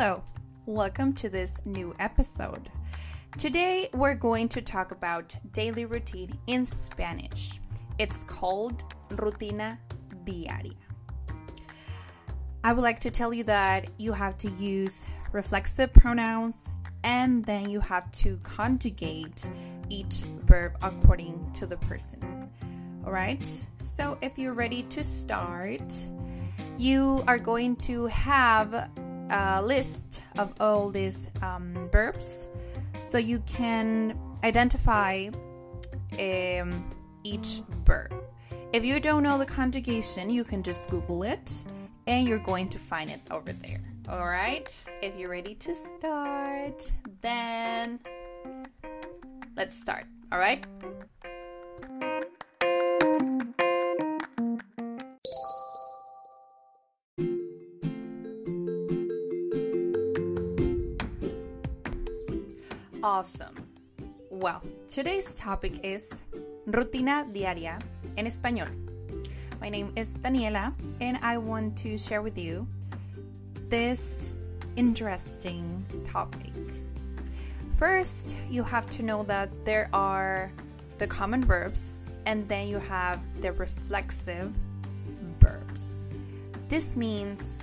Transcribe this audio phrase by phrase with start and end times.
[0.00, 0.22] hello.
[0.64, 2.70] Welcome to this new episode.
[3.36, 7.60] Today we're going to talk about daily routine in Spanish.
[7.98, 9.76] It's called rutina
[10.24, 10.72] diaria.
[12.64, 16.70] I would like to tell you that you have to use reflexive pronouns
[17.04, 19.50] and then you have to conjugate
[19.90, 22.48] each verb according to the person.
[23.04, 23.46] All right?
[23.80, 25.94] So if you're ready to start,
[26.78, 28.88] you are going to have
[29.30, 32.48] a list of all these um, verbs
[32.98, 35.28] so you can identify
[36.18, 36.90] um,
[37.24, 38.12] each verb.
[38.72, 41.64] If you don't know the conjugation, you can just Google it
[42.06, 43.80] and you're going to find it over there.
[44.08, 44.68] All right?
[45.02, 48.00] If you're ready to start, then
[49.56, 50.04] let's start.
[50.32, 50.64] All right?
[63.02, 63.56] Awesome.
[64.28, 66.20] Well, today's topic is
[66.66, 67.80] rutina diaria
[68.18, 68.68] en español.
[69.58, 72.68] My name is Daniela, and I want to share with you
[73.70, 74.36] this
[74.76, 76.52] interesting topic.
[77.78, 80.52] First, you have to know that there are
[80.98, 84.52] the common verbs, and then you have the reflexive
[85.38, 85.84] verbs.
[86.68, 87.56] This means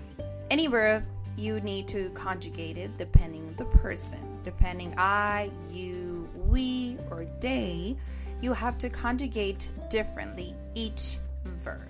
[0.50, 1.04] any verb
[1.38, 4.27] you need to conjugate it depending on the person.
[4.48, 7.98] Depending I, you, we, or they,
[8.40, 11.18] you have to conjugate differently each
[11.62, 11.90] verb.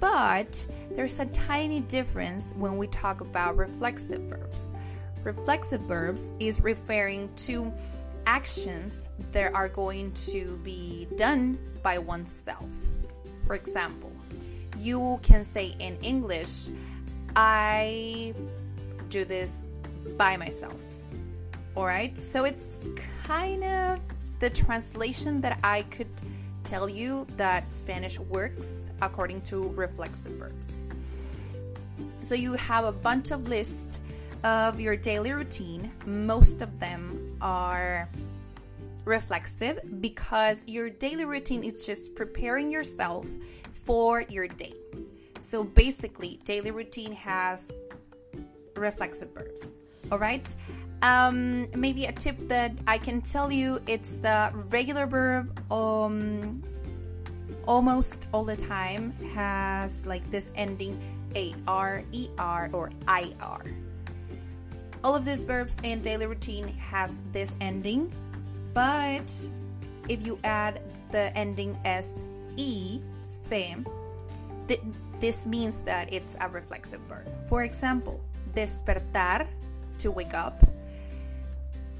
[0.00, 4.70] But there's a tiny difference when we talk about reflexive verbs.
[5.24, 7.70] Reflexive verbs is referring to
[8.26, 12.70] actions that are going to be done by oneself.
[13.46, 14.10] For example,
[14.78, 16.68] you can say in English,
[17.36, 18.32] I
[19.10, 19.58] do this
[20.16, 20.95] by myself.
[21.76, 22.78] All right, so it's
[23.22, 24.00] kind of
[24.38, 26.08] the translation that I could
[26.64, 30.80] tell you that Spanish works according to reflexive verbs.
[32.22, 34.00] So you have a bunch of lists
[34.42, 35.92] of your daily routine.
[36.06, 38.08] Most of them are
[39.04, 43.26] reflexive because your daily routine is just preparing yourself
[43.84, 44.72] for your day.
[45.40, 47.70] So basically, daily routine has
[48.76, 49.72] reflexive verbs.
[50.10, 50.54] All right.
[51.02, 56.62] Um, maybe a tip that I can tell you it's the regular verb um
[57.66, 60.98] almost all the time has like this ending
[61.66, 63.76] AR, ER, or IR.
[65.04, 68.12] All of these verbs in daily routine has this ending,
[68.72, 69.30] but
[70.08, 70.80] if you add
[71.10, 73.86] the ending SE, same,
[74.66, 74.80] th-
[75.20, 77.26] this means that it's a reflexive verb.
[77.48, 78.20] For example,
[78.54, 79.46] despertar,
[79.98, 80.62] to wake up.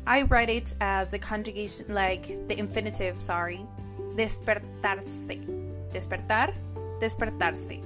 [0.06, 3.66] I write it as the conjugation, like the infinitive, sorry.
[4.14, 5.36] Despertarse.
[5.92, 6.54] Despertar,
[7.00, 7.82] despertarse.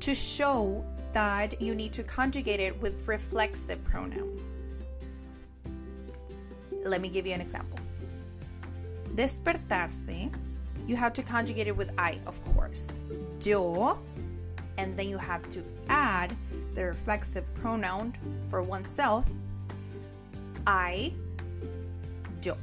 [0.00, 4.38] To show that you need to conjugate it with reflexive pronoun.
[6.84, 7.78] Let me give you an example.
[9.14, 10.30] Despertarse,
[10.86, 12.88] you have to conjugate it with I, of course.
[13.42, 13.98] Yo,
[14.78, 16.34] and then you have to add
[16.74, 18.14] the reflexive pronoun
[18.48, 19.26] for oneself.
[20.66, 21.12] I,
[22.44, 22.56] yo.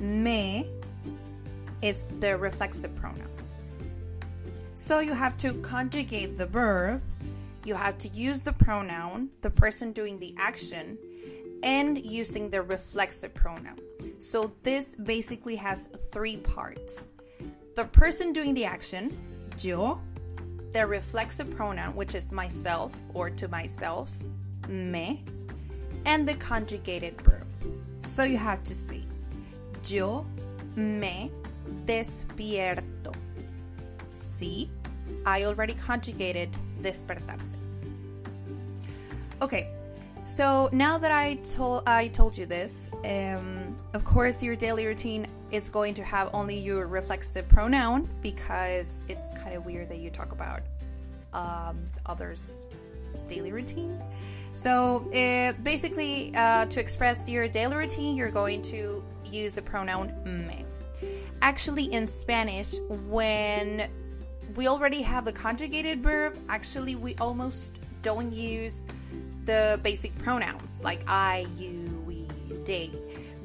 [0.00, 0.66] Me
[1.82, 3.28] is the reflexive pronoun.
[4.74, 7.02] So you have to conjugate the verb,
[7.64, 10.98] you have to use the pronoun, the person doing the action,
[11.62, 13.78] and using the reflexive pronoun.
[14.18, 17.10] So this basically has three parts
[17.74, 19.16] the person doing the action,
[19.58, 20.00] yo,
[20.72, 24.10] the reflexive pronoun, which is myself or to myself,
[24.68, 25.24] me,
[26.06, 27.43] and the conjugated verb.
[28.14, 29.04] So you have to see,
[29.84, 30.24] yo
[30.76, 31.32] me
[31.84, 33.12] despierto.
[34.14, 34.70] See,
[35.26, 36.50] I already conjugated
[36.80, 37.56] despertarse.
[39.42, 39.68] Okay,
[40.26, 45.26] So now that I told I told you this, um, of course your daily routine
[45.50, 50.10] is going to have only your reflexive pronoun because it's kind of weird that you
[50.10, 50.62] talk about
[51.32, 52.60] um, others'
[53.28, 54.02] daily routine.
[54.64, 60.10] So uh, basically, uh, to express your daily routine, you're going to use the pronoun
[60.24, 60.64] me.
[61.42, 63.90] Actually, in Spanish, when
[64.56, 68.84] we already have the conjugated verb, actually, we almost don't use
[69.44, 72.26] the basic pronouns like I, you, we,
[72.64, 72.90] they,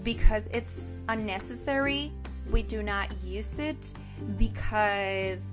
[0.04, 2.14] because it's unnecessary.
[2.50, 3.92] We do not use it
[4.38, 5.44] because,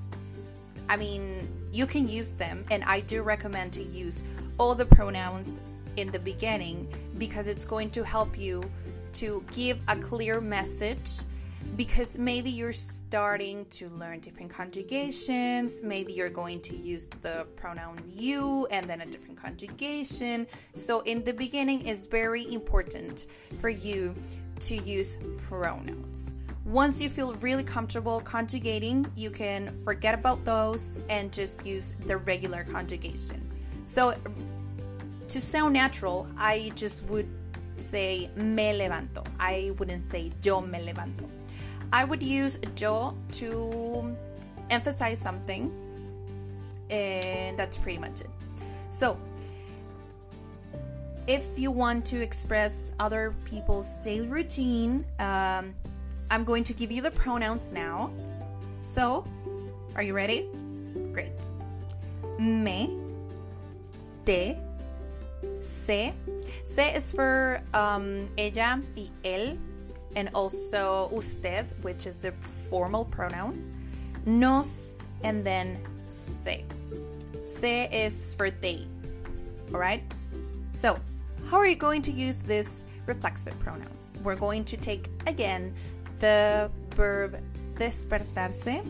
[0.88, 4.22] I mean, you can use them, and I do recommend to use
[4.58, 5.50] all the pronouns
[5.96, 6.88] in the beginning
[7.18, 8.62] because it's going to help you
[9.14, 11.10] to give a clear message
[11.76, 15.82] because maybe you're starting to learn different conjugations.
[15.82, 20.46] Maybe you're going to use the pronoun you and then a different conjugation.
[20.74, 23.26] So, in the beginning, it's very important
[23.60, 24.14] for you
[24.60, 25.18] to use
[25.48, 26.32] pronouns.
[26.64, 32.16] Once you feel really comfortable conjugating, you can forget about those and just use the
[32.16, 33.45] regular conjugation.
[33.86, 34.14] So,
[35.28, 37.28] to sound natural, I just would
[37.76, 39.24] say me levanto.
[39.38, 41.28] I wouldn't say yo me levanto.
[41.92, 44.16] I would use yo to
[44.70, 45.72] emphasize something,
[46.90, 48.30] and that's pretty much it.
[48.90, 49.18] So,
[51.26, 55.74] if you want to express other people's daily routine, um,
[56.30, 58.10] I'm going to give you the pronouns now.
[58.82, 59.24] So,
[59.94, 60.48] are you ready?
[61.12, 61.32] Great.
[62.38, 62.96] Me,
[64.26, 64.58] te,
[65.62, 66.12] se.
[66.64, 69.56] Se is for um, ella y él,
[70.16, 72.32] and also usted, which is the
[72.68, 73.72] formal pronoun.
[74.26, 74.92] Nos,
[75.22, 75.78] and then
[76.10, 76.64] se.
[77.46, 78.86] Se is for they.
[79.72, 80.02] All right?
[80.80, 80.98] So,
[81.48, 84.12] how are you going to use this reflexive pronouns?
[84.22, 85.72] We're going to take again
[86.18, 87.38] the verb
[87.78, 88.82] despertarse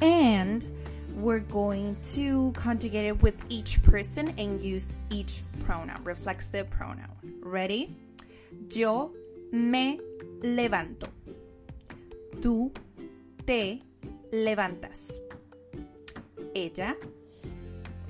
[0.00, 0.66] and
[1.16, 7.08] we're going to conjugate it with each person and use each pronoun, reflexive pronoun.
[7.42, 7.96] Ready?
[8.70, 9.12] Yo
[9.52, 10.00] me
[10.42, 11.08] levanto.
[12.40, 12.72] Tú
[13.44, 13.82] te
[14.32, 15.18] levantas.
[16.54, 16.96] Ella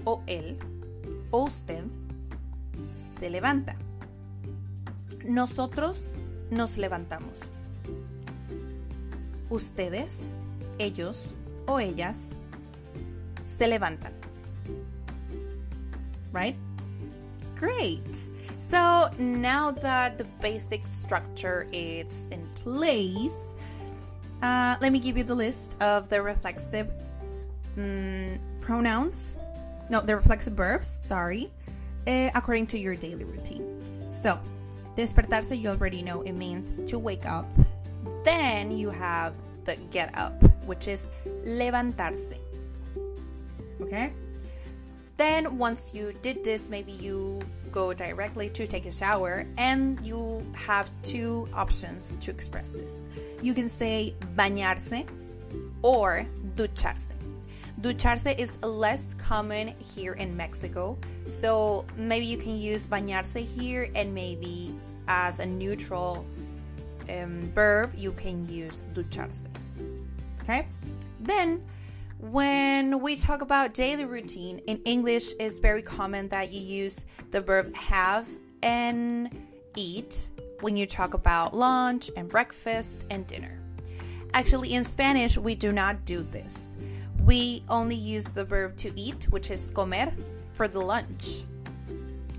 [0.05, 0.57] o él
[1.31, 1.85] o usted
[2.97, 3.77] se levanta.
[5.25, 6.03] Nosotros
[6.51, 7.41] nos levantamos.
[9.51, 10.23] Ustedes,
[10.79, 11.35] ellos
[11.67, 12.33] o ellas
[13.61, 14.13] se levantan.
[16.33, 16.57] Right?
[17.57, 18.17] Great.
[18.57, 23.37] So now that the basic structure is in place,
[24.41, 26.89] uh, let me give you the list of the reflexive
[27.77, 29.35] um, pronouns.
[29.91, 31.51] No, the reflexive verbs, sorry,
[32.07, 33.67] uh, according to your daily routine.
[34.09, 34.41] So,
[34.97, 37.45] despertarse, you already know it means to wake up.
[38.25, 39.35] Then you have
[39.67, 40.33] the get up,
[40.65, 41.07] which is
[41.45, 42.39] levantarse.
[43.91, 44.13] Okay?
[45.17, 47.41] Then, once you did this, maybe you
[47.73, 53.01] go directly to take a shower, and you have two options to express this.
[53.43, 55.07] You can say bañarse
[55.83, 57.13] or ducharse.
[57.81, 60.97] Ducharse is less common here in Mexico,
[61.27, 64.75] so maybe you can use bañarse here, and maybe
[65.09, 66.25] as a neutral
[67.11, 69.49] um, verb, you can use ducharse.
[70.43, 70.67] Okay?
[71.21, 71.63] Then,
[72.21, 77.41] when we talk about daily routine in English, it's very common that you use the
[77.41, 78.29] verb have
[78.63, 79.31] and
[79.75, 80.29] eat
[80.61, 83.59] when you talk about lunch and breakfast and dinner.
[84.35, 86.75] Actually, in Spanish, we do not do this.
[87.25, 90.13] We only use the verb to eat, which is comer,
[90.53, 91.45] for the lunch.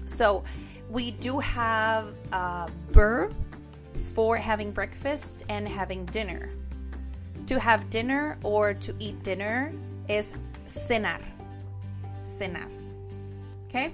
[0.05, 0.43] So
[0.89, 3.33] we do have a verb
[4.13, 6.51] for having breakfast and having dinner.
[7.47, 9.73] To have dinner or to eat dinner
[10.07, 10.31] is
[10.67, 11.21] cenar.
[12.25, 12.69] Cenar.
[13.67, 13.93] Okay?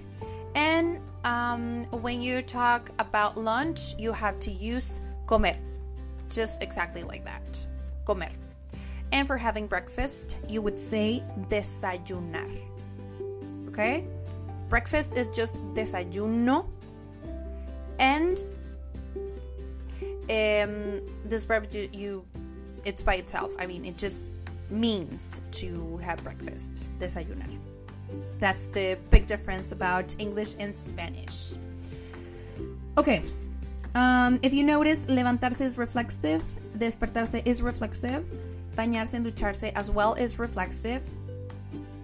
[0.55, 4.93] And um, when you talk about lunch, you have to use
[5.25, 5.55] comer.
[6.29, 7.67] Just exactly like that.
[8.05, 8.29] Comer.
[9.11, 12.49] And for having breakfast, you would say desayunar.
[13.69, 14.05] Okay?
[14.69, 16.65] Breakfast is just desayuno.
[17.99, 18.41] And
[20.29, 22.25] um, this verb you, you
[22.87, 23.51] it's by itself.
[23.59, 24.29] I mean, it just
[24.69, 27.51] means to have breakfast, desayunar.
[28.39, 31.55] That's the big difference about English and Spanish.
[32.97, 33.25] Okay,
[33.93, 36.41] um, if you notice, levantarse is reflexive,
[36.77, 38.23] despertarse is reflexive,
[38.77, 41.03] bañarse and ducharse as well is reflexive,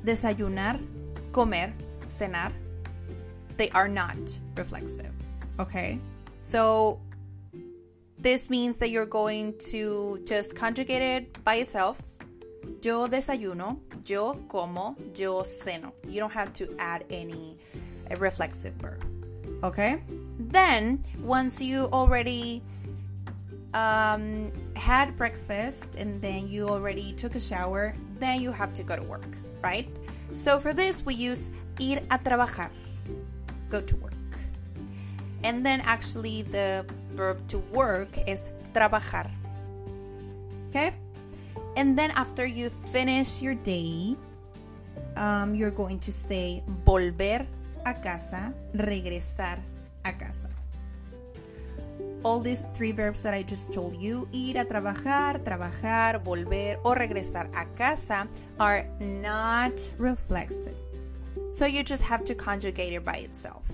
[0.03, 0.75] desayunar,
[1.31, 1.71] comer,
[2.09, 2.51] cenar,
[3.55, 4.17] they are not
[4.57, 5.13] reflexive.
[5.59, 5.99] Okay?
[6.39, 6.99] So
[8.23, 12.01] this means that you're going to just conjugate it by itself.
[12.81, 15.91] Yo desayuno, yo como, yo ceno.
[16.07, 17.57] You don't have to add any
[18.17, 19.03] reflexive verb.
[19.63, 20.01] Okay?
[20.39, 22.63] Then, once you already
[23.73, 28.95] um, had breakfast and then you already took a shower, then you have to go
[28.95, 29.27] to work,
[29.61, 29.87] right?
[30.33, 31.49] So for this, we use
[31.79, 32.69] ir a trabajar,
[33.69, 34.13] go to work.
[35.43, 39.29] And then actually, the verb to work is trabajar.
[40.69, 40.93] Okay?
[41.75, 44.15] And then after you finish your day,
[45.17, 47.45] um, you're going to say volver
[47.85, 49.59] a casa, regresar
[50.05, 50.49] a casa.
[52.23, 56.95] All these three verbs that I just told you, ir a trabajar, trabajar, volver, or
[56.95, 58.27] regresar a casa,
[58.59, 60.77] are not reflexive.
[61.51, 63.69] So you just have to conjugate it by itself.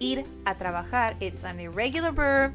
[0.00, 2.54] Ir a trabajar, it's an irregular verb,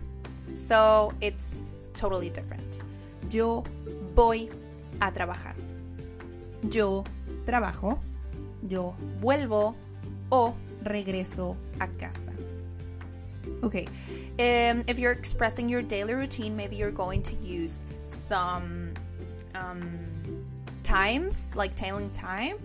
[0.55, 2.83] so it's totally different.
[3.29, 3.63] Yo
[4.15, 4.49] voy
[4.99, 5.53] a trabajar.
[6.71, 7.03] Yo
[7.45, 7.99] trabajo.
[8.67, 9.75] Yo vuelvo
[10.31, 12.33] o regreso a casa.
[13.63, 13.87] Okay,
[14.39, 18.91] um, if you're expressing your daily routine, maybe you're going to use some
[19.53, 19.87] um,
[20.83, 22.57] times, like telling time.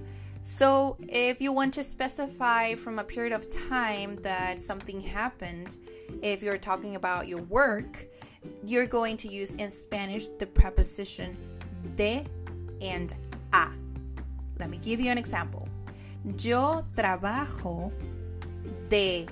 [0.51, 5.77] So, if you want to specify from a period of time that something happened,
[6.23, 8.05] if you're talking about your work,
[8.65, 11.37] you're going to use in Spanish the preposition
[11.95, 12.27] de
[12.83, 13.15] and
[13.53, 13.69] a.
[14.59, 15.69] Let me give you an example.
[16.37, 17.93] Yo trabajo
[18.89, 19.27] de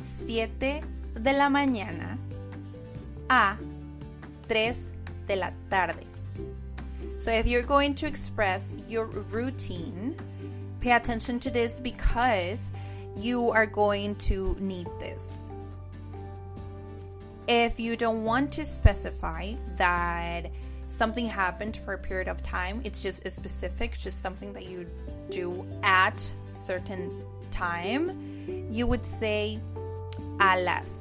[0.00, 0.82] 7
[1.14, 2.18] de la mañana
[3.30, 3.56] a
[4.48, 4.88] 3
[5.28, 6.13] de la tarde.
[7.24, 10.14] So if you're going to express your routine,
[10.80, 12.68] pay attention to this because
[13.16, 15.32] you are going to need this.
[17.48, 20.50] If you don't want to specify that
[20.88, 24.86] something happened for a period of time, it's just a specific, just something that you
[25.30, 29.58] do at certain time, you would say
[30.40, 31.00] a las.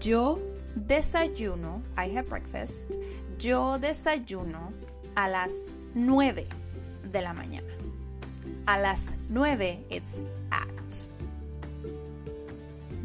[0.00, 0.40] Yo
[0.86, 2.96] desayuno, I have breakfast.
[3.40, 4.72] Yo desayuno
[5.16, 6.46] a las nueve
[7.12, 7.72] de la mañana.
[8.66, 11.06] A las nueve, it's at.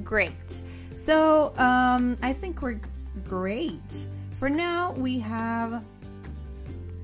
[0.03, 0.61] Great.
[0.95, 2.79] So, um, I think we're
[3.27, 4.07] great.
[4.37, 5.83] For now, we have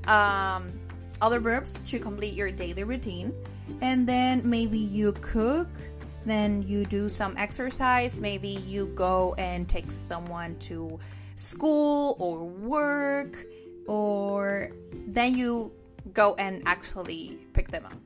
[0.07, 0.71] um,
[1.21, 3.33] other verbs to complete your daily routine.
[3.81, 5.67] And then maybe you cook,
[6.25, 10.99] then you do some exercise, maybe you go and take someone to
[11.35, 13.45] school or work,
[13.87, 14.71] or
[15.07, 15.71] then you
[16.13, 17.99] go and actually pick them up.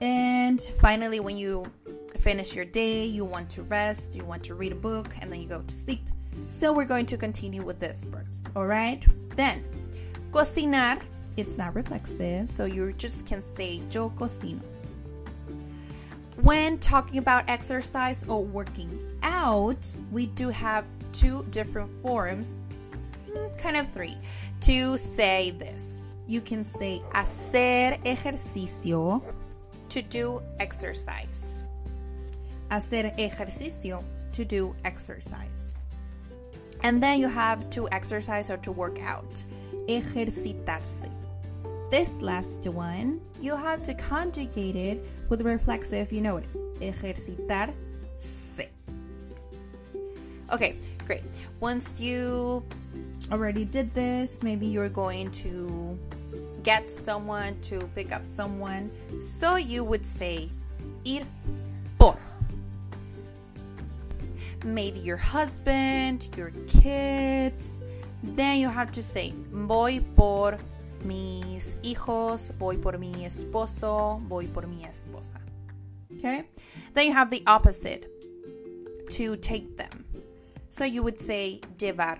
[0.00, 1.64] And finally, when you
[2.18, 5.40] finish your day, you want to rest, you want to read a book, and then
[5.40, 6.06] you go to sleep.
[6.48, 8.42] So we're going to continue with this verbs.
[8.56, 9.04] All right.
[9.36, 9.64] Then,
[10.32, 11.00] cocinar.
[11.36, 14.60] It's not reflexive, so you just can say yo cocino.
[16.42, 20.84] When talking about exercise or working out, we do have
[21.14, 22.54] two different forms,
[23.30, 24.16] mm, kind of three,
[24.60, 26.02] to say this.
[26.26, 29.22] You can say hacer ejercicio,
[29.88, 31.62] to do exercise.
[32.70, 35.74] Hacer ejercicio, to do exercise.
[36.82, 39.42] And then you have to exercise or to work out.
[39.88, 41.08] Ejercitarse.
[41.90, 46.56] This last one, you have to conjugate it with reflexive, you notice.
[46.80, 48.68] Ejercitarse.
[50.52, 51.22] Okay, great.
[51.60, 52.62] Once you
[53.30, 55.98] already did this, maybe you're going to
[56.62, 58.90] get someone to pick up someone.
[59.20, 60.50] So you would say
[61.04, 61.22] ir
[61.98, 62.18] por.
[64.64, 67.82] Maybe your husband, your kids.
[68.22, 70.56] Then you have to say voy por
[71.04, 75.36] mis hijos, voy por mi esposo, voy por mi esposa.
[76.18, 76.44] Okay?
[76.94, 78.10] Then you have the opposite
[79.10, 80.03] to take them.
[80.76, 82.18] So you would say llevar.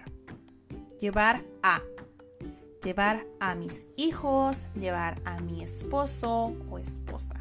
[1.03, 1.81] Llevar a.
[2.83, 7.35] Llevar a mis hijos, llevar a mi esposo o esposa.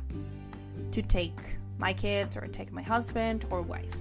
[0.91, 1.39] To take
[1.77, 3.95] my kids or take my husband or wife.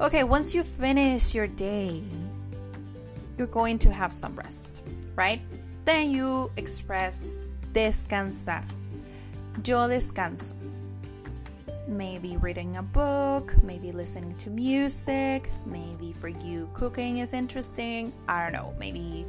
[0.00, 2.02] Okay, once you finish your day,
[3.36, 4.80] you're going to have some rest,
[5.16, 5.42] right?
[5.84, 7.20] Then you express
[7.74, 8.64] descansar.
[9.66, 10.57] Yo descanso.
[11.88, 18.12] Maybe reading a book, maybe listening to music, maybe for you cooking is interesting.
[18.28, 19.26] I don't know, maybe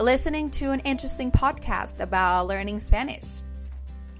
[0.00, 3.42] listening to an interesting podcast about learning Spanish.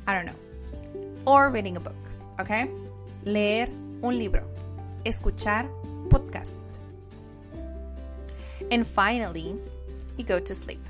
[0.07, 1.23] I don't know.
[1.27, 1.97] Or reading a book.
[2.39, 2.69] okay?
[3.25, 3.69] Leer
[4.03, 4.45] un libro,
[5.07, 5.69] escuchar
[6.09, 6.79] podcast.
[8.71, 9.57] And finally,
[10.17, 10.85] you go to sleep,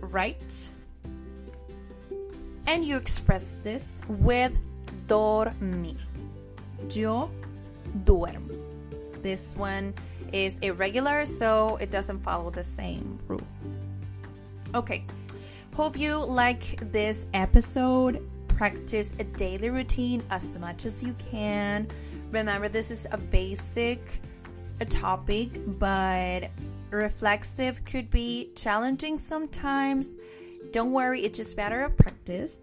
[0.00, 0.54] right?
[2.66, 4.56] And you express this with
[5.06, 5.96] dormir.
[6.90, 7.30] Yo
[8.04, 8.56] duermo.
[9.22, 9.94] This one
[10.32, 13.46] is irregular, so it doesn't follow the same rule.
[14.74, 15.04] Okay,
[15.74, 18.26] hope you like this episode.
[18.48, 21.88] Practice a daily routine as much as you can.
[22.30, 24.00] Remember, this is a basic
[24.80, 26.50] a topic, but
[26.90, 30.10] reflexive could be challenging sometimes.
[30.72, 32.60] Don't worry, it's just matter of practice.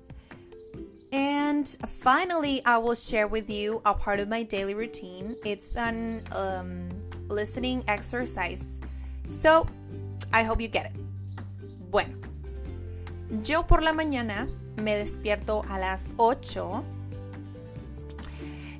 [1.12, 5.36] And finally, I will share with you a part of my daily routine.
[5.44, 6.90] It's an um,
[7.28, 8.80] listening exercise.
[9.32, 9.68] So,
[10.32, 10.94] I hope you get it.
[11.90, 12.16] Bueno,
[13.44, 14.48] yo por la mañana
[14.78, 16.84] me despierto a las 8,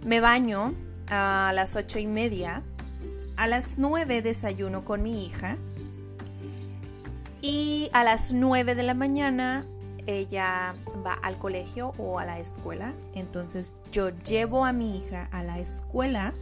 [0.04, 0.76] me baño
[1.10, 2.62] a las 8 y media,
[3.36, 5.58] a las 9 desayuno con mi hija
[7.42, 9.66] y a las 9 de la mañana
[10.10, 10.76] ella
[11.06, 12.94] va al colegio o a la escuela.
[13.14, 16.34] Entonces yo llevo a mi hija a la escuela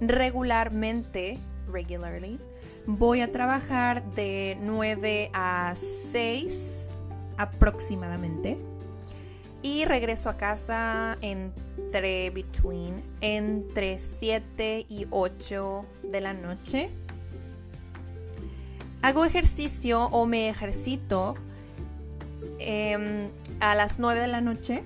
[0.00, 1.38] regularmente,
[1.70, 2.38] regularly.
[2.86, 6.88] Voy a trabajar de 9 a 6
[7.36, 8.56] aproximadamente.
[9.62, 16.90] Y regreso a casa entre between entre 7 y 8 de la noche.
[19.02, 21.34] Hago ejercicio o me ejercito
[22.58, 23.28] eh,
[23.60, 24.82] a las 9 de la noche.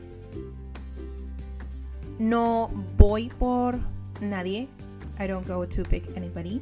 [2.18, 3.78] No voy por
[4.20, 4.68] nadie.
[5.18, 6.60] I don't go to pick anybody.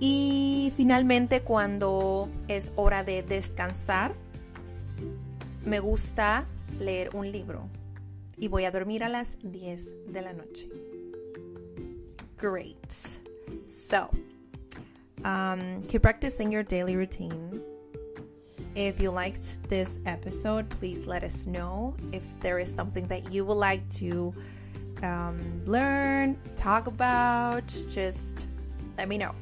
[0.00, 4.14] Y finalmente cuando es hora de descansar,
[5.64, 6.46] me gusta
[6.78, 7.68] leer un libro.
[8.36, 10.68] Y voy a dormir a las 10 de la noche.
[12.38, 12.92] Great.
[13.66, 14.10] So,
[15.24, 17.62] um, keep practicing your daily routine.
[18.74, 21.94] If you liked this episode, please let us know.
[22.12, 24.34] If there is something that you would like to
[25.02, 28.48] um, learn, talk about, just
[28.98, 29.32] let me know.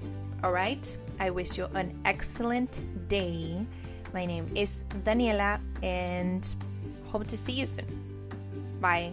[0.44, 0.84] All right?
[1.18, 3.64] I wish you an excellent day.
[4.12, 6.46] My name is Daniela and
[7.06, 7.86] hope to see you soon.
[8.80, 9.12] Bye.